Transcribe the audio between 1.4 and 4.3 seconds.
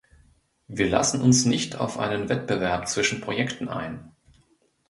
nicht auf einen Wettbewerb zwischen Projekten ein.